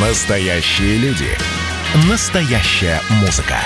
Настоящие 0.00 0.96
люди. 0.98 1.26
Настоящая 2.08 3.00
музыка. 3.20 3.56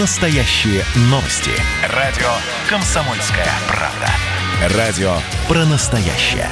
Настоящие 0.00 0.82
новости. 1.02 1.52
Радио 1.94 2.26
«Комсомольская 2.68 3.46
правда». 3.68 4.76
Радио 4.76 5.12
про 5.46 5.64
настоящее. 5.66 6.48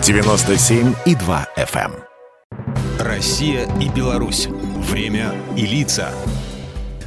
97,2 0.00 1.46
FM. 1.58 1.92
эм. 1.92 1.94
Россия 2.98 3.68
и 3.78 3.90
Беларусь. 3.90 4.46
Время 4.46 5.34
и 5.58 5.66
лица. 5.66 6.14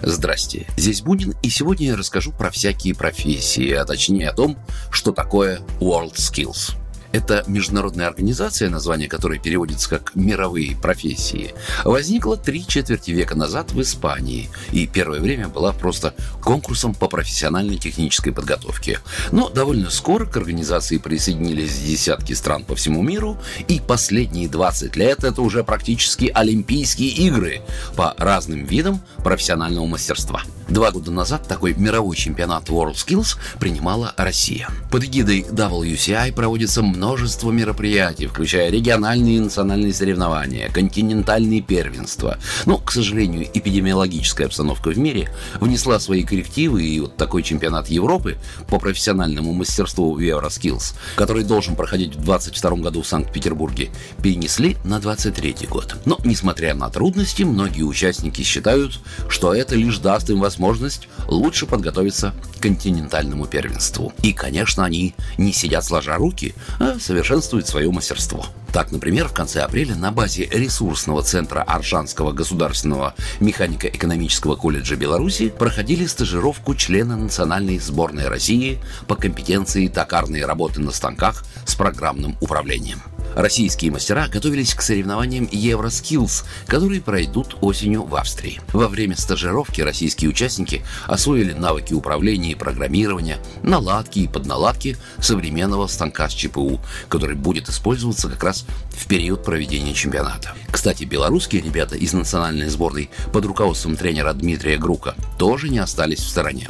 Здрасте, 0.04 0.68
здесь 0.78 1.02
Бунин, 1.02 1.34
и 1.42 1.50
сегодня 1.50 1.88
я 1.88 1.96
расскажу 1.96 2.34
про 2.34 2.52
всякие 2.52 2.94
профессии, 2.94 3.72
а 3.72 3.84
точнее 3.84 4.30
о 4.30 4.34
том, 4.34 4.60
что 4.92 5.12
такое 5.12 5.62
World 5.80 6.18
Skills. 6.18 6.76
Это 7.14 7.44
международная 7.46 8.08
организация, 8.08 8.72
название 8.72 9.08
которой 9.08 9.38
переводится 9.38 9.88
как 9.88 10.16
«мировые 10.16 10.76
профессии», 10.76 11.54
возникла 11.86 12.38
три 12.38 12.66
четверти 12.66 13.12
века 13.12 13.36
назад 13.36 13.72
в 13.72 13.80
Испании 13.82 14.50
и 14.72 14.88
первое 14.88 15.20
время 15.20 15.48
была 15.48 15.74
просто 15.74 16.16
конкурсом 16.42 16.96
по 16.96 17.08
профессиональной 17.08 17.78
технической 17.78 18.34
подготовке. 18.34 19.00
Но 19.32 19.50
довольно 19.50 19.92
скоро 19.92 20.26
к 20.26 20.36
организации 20.36 20.98
присоединились 20.98 21.82
десятки 21.82 22.34
стран 22.34 22.64
по 22.64 22.76
всему 22.76 23.04
миру, 23.04 23.38
и 23.68 23.80
последние 23.80 24.50
20 24.50 24.96
лет 24.96 25.24
это 25.24 25.44
уже 25.44 25.64
практически 25.64 26.32
Олимпийские 26.34 27.10
игры 27.10 27.62
по 27.96 28.16
разным 28.18 28.66
видам 28.66 29.02
профессионального 29.24 29.86
мастерства. 29.86 30.42
Два 30.70 30.92
года 30.92 31.12
назад 31.12 31.48
такой 31.48 31.74
мировой 31.74 32.16
чемпионат 32.16 32.70
World 32.70 32.96
Skills 32.96 33.38
принимала 33.60 34.14
Россия. 34.18 34.70
Под 34.90 35.04
эгидой 35.04 35.42
WCI 35.42 36.34
проводится 36.34 36.82
множество 37.04 37.52
мероприятий, 37.52 38.28
включая 38.28 38.72
региональные 38.72 39.36
и 39.36 39.40
национальные 39.42 39.94
соревнования, 39.94 40.70
континентальные 40.70 41.60
первенства. 41.60 42.38
Но, 42.66 42.78
к 42.78 42.94
сожалению, 42.94 43.46
эпидемиологическая 43.54 44.48
обстановка 44.48 44.88
в 44.90 44.98
мире 44.98 45.30
внесла 45.60 46.00
свои 46.00 46.24
коррективы, 46.24 46.82
и 46.82 47.02
вот 47.02 47.18
такой 47.18 47.44
чемпионат 47.44 47.90
Европы 47.90 48.38
по 48.70 48.80
профессиональному 48.80 49.52
мастерству 49.52 50.14
в 50.14 50.20
Euroskills, 50.20 50.96
который 51.18 51.44
должен 51.44 51.76
проходить 51.76 52.16
в 52.16 52.24
2022 52.24 52.78
году 52.78 53.02
в 53.02 53.08
Санкт-Петербурге, 53.08 53.90
перенесли 54.22 54.78
на 54.86 55.02
2023 55.02 55.68
год. 55.68 55.98
Но, 56.06 56.18
несмотря 56.24 56.74
на 56.74 56.90
трудности, 56.90 57.44
многие 57.44 57.84
участники 57.84 58.44
считают, 58.44 59.02
что 59.28 59.54
это 59.54 59.76
лишь 59.76 59.98
даст 59.98 60.30
им 60.30 60.40
возможность 60.40 61.10
лучше 61.28 61.66
подготовиться 61.66 62.34
к 62.58 62.62
континентальному 62.62 63.46
первенству. 63.46 64.14
И, 64.22 64.32
конечно, 64.32 64.86
они 64.86 65.16
не 65.38 65.52
сидят 65.52 65.84
сложа 65.84 66.16
руки, 66.16 66.56
а 66.80 66.93
совершенствуют 67.00 67.68
свое 67.68 67.92
мастерство. 67.92 68.46
Так, 68.72 68.92
например, 68.92 69.28
в 69.28 69.34
конце 69.34 69.62
апреля 69.62 69.96
на 69.96 70.12
базе 70.12 70.46
ресурсного 70.46 71.22
центра 71.22 71.62
Аршанского 71.62 72.32
государственного 72.32 73.14
механико-экономического 73.40 74.56
колледжа 74.56 74.96
Беларуси 74.96 75.50
проходили 75.50 76.08
стажировку 76.08 76.74
члены 76.74 77.16
национальной 77.16 77.78
сборной 77.78 78.28
России 78.28 78.80
по 79.08 79.16
компетенции 79.16 79.88
токарной 79.88 80.44
работы 80.44 80.82
на 80.82 80.92
станках 80.92 81.46
с 81.66 81.76
программным 81.76 82.36
управлением. 82.42 83.02
Российские 83.36 83.92
мастера 83.92 84.28
готовились 84.28 84.74
к 84.74 84.82
соревнованиям 84.82 85.48
Евроскиллс, 85.52 86.46
которые 86.68 87.02
пройдут 87.02 87.58
осенью 87.62 88.04
в 88.04 88.16
Австрии. 88.16 88.62
Во 88.74 88.88
время 88.88 89.16
стажировки 89.18 89.82
российские 89.82 90.30
участники 90.30 90.84
освоили 91.06 91.54
навыки 91.54 91.94
управления 91.94 92.52
и 92.52 92.56
программирования, 92.56 93.38
наладки 93.64 94.20
и 94.20 94.28
подналадки 94.28 94.98
современного 95.20 95.88
станка 95.88 96.30
с 96.30 96.34
ЧПУ, 96.34 96.80
который 97.10 97.36
будет 97.36 97.70
использоваться 97.70 98.30
как 98.30 98.44
раз 98.44 98.66
в 98.90 99.08
период 99.08 99.44
проведения 99.44 99.94
чемпионата. 99.94 100.54
Кстати, 100.72 101.04
белорусские 101.04 101.62
ребята 101.62 101.96
из 101.96 102.14
национальной 102.14 102.70
сборной 102.70 103.10
под 103.32 103.46
руководством 103.46 103.96
тренера 103.96 104.34
Дмитрия 104.34 104.78
Грука 104.78 105.16
тоже 105.38 105.70
не 105.70 105.80
остались 105.80 106.20
в 106.20 106.30
стороне. 106.30 106.68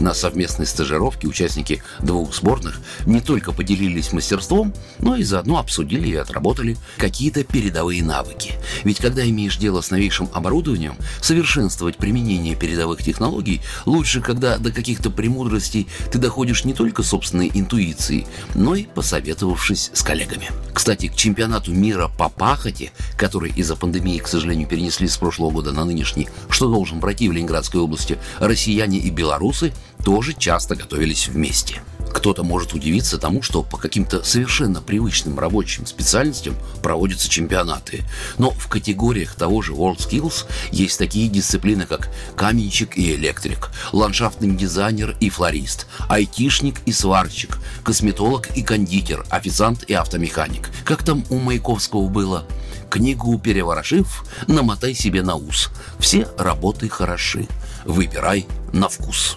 На 0.00 0.12
совместной 0.12 0.66
стажировке 0.66 1.28
участники 1.28 1.82
двух 2.00 2.34
сборных 2.34 2.80
не 3.06 3.20
только 3.20 3.52
поделились 3.52 4.12
мастерством, 4.12 4.74
но 4.98 5.14
и 5.16 5.22
заодно 5.22 5.58
обсудили 5.58 6.08
и 6.08 6.16
отработали 6.16 6.76
какие-то 6.96 7.44
передовые 7.44 8.02
навыки. 8.02 8.54
Ведь 8.82 8.98
когда 8.98 9.28
имеешь 9.28 9.56
дело 9.56 9.80
с 9.82 9.90
новейшим 9.90 10.28
оборудованием, 10.32 10.96
совершенствовать 11.20 11.96
применение 11.96 12.56
передовых 12.56 13.04
технологий 13.04 13.60
лучше, 13.86 14.20
когда 14.20 14.58
до 14.58 14.72
каких-то 14.72 15.10
премудростей 15.10 15.86
ты 16.10 16.18
доходишь 16.18 16.64
не 16.64 16.74
только 16.74 17.02
собственной 17.02 17.50
интуицией, 17.54 18.26
но 18.54 18.74
и 18.74 18.84
посоветовавшись 18.84 19.90
с 19.94 20.02
коллегами. 20.02 20.50
Кстати, 20.72 21.08
к 21.08 21.14
чемпионату 21.14 21.72
мира 21.72 22.10
по 22.18 22.28
пахоте, 22.28 22.90
который 23.16 23.52
из-за 23.52 23.76
пандемии, 23.76 24.18
к 24.18 24.26
сожалению, 24.26 24.66
перенесли 24.66 25.06
с 25.06 25.16
прошлого 25.16 25.50
года 25.50 25.72
на 25.72 25.84
нынешний, 25.84 26.28
что 26.48 26.68
должен 26.68 27.00
пройти 27.00 27.28
в 27.28 27.32
Ленинградской 27.32 27.80
области, 27.80 28.18
россияне 28.40 28.98
и 28.98 29.10
белорусы 29.10 29.72
тоже 30.04 30.34
часто 30.34 30.76
готовились 30.76 31.28
вместе. 31.28 31.82
Кто-то 32.12 32.44
может 32.44 32.74
удивиться 32.74 33.18
тому, 33.18 33.42
что 33.42 33.62
по 33.62 33.76
каким-то 33.76 34.22
совершенно 34.22 34.80
привычным 34.80 35.38
рабочим 35.38 35.84
специальностям 35.84 36.54
проводятся 36.82 37.28
чемпионаты. 37.28 38.04
Но 38.38 38.50
в 38.50 38.68
категориях 38.68 39.34
того 39.34 39.62
же 39.62 39.72
WorldSkills 39.72 40.46
есть 40.70 40.98
такие 40.98 41.28
дисциплины, 41.28 41.86
как 41.86 42.10
каменщик 42.36 42.96
и 42.96 43.14
электрик, 43.14 43.70
ландшафтный 43.92 44.54
дизайнер 44.54 45.16
и 45.20 45.28
флорист, 45.28 45.86
айтишник 46.08 46.80
и 46.86 46.92
сварщик, 46.92 47.58
косметолог 47.82 48.48
и 48.56 48.62
кондитер, 48.62 49.26
официант 49.30 49.82
и 49.84 49.94
автомеханик. 49.94 50.70
Как 50.84 51.02
там 51.02 51.24
у 51.30 51.38
Маяковского 51.38 52.08
было? 52.08 52.46
Книгу 52.90 53.38
переворошив, 53.38 54.24
намотай 54.46 54.94
себе 54.94 55.22
на 55.22 55.34
ус. 55.34 55.70
Все 55.98 56.28
работы 56.38 56.88
хороши. 56.88 57.48
Выбирай 57.84 58.46
на 58.72 58.88
вкус. 58.88 59.36